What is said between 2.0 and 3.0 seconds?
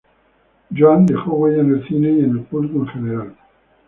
y en el público en